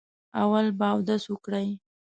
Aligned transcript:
اول 0.43 0.65
به 0.77 0.87
اودس 0.93 1.23
وکړئ. 1.29 1.67